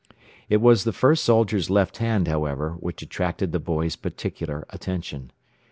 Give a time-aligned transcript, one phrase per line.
[0.49, 5.31] It was the first soldier's left hand, however, which attracted the boys' particular attention.